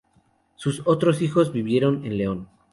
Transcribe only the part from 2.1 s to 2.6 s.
León.